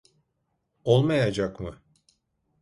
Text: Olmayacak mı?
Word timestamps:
Olmayacak 0.83 1.59
mı? 1.59 1.79